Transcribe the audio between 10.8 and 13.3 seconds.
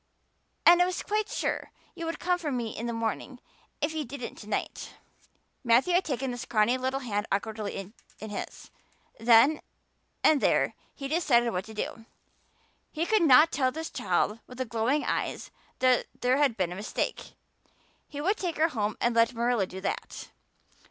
he decided what to do. He could